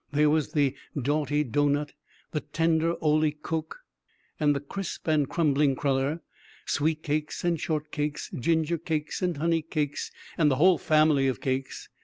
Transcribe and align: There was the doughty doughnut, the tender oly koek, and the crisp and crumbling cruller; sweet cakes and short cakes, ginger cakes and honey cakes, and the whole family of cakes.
There 0.11 0.31
was 0.31 0.53
the 0.53 0.73
doughty 0.99 1.43
doughnut, 1.43 1.93
the 2.31 2.39
tender 2.39 2.95
oly 3.03 3.33
koek, 3.39 3.75
and 4.39 4.55
the 4.55 4.59
crisp 4.59 5.07
and 5.07 5.29
crumbling 5.29 5.75
cruller; 5.75 6.21
sweet 6.65 7.03
cakes 7.03 7.43
and 7.43 7.59
short 7.61 7.91
cakes, 7.91 8.31
ginger 8.33 8.79
cakes 8.79 9.21
and 9.21 9.37
honey 9.37 9.61
cakes, 9.61 10.11
and 10.39 10.49
the 10.49 10.55
whole 10.55 10.79
family 10.79 11.27
of 11.27 11.39
cakes. 11.39 11.87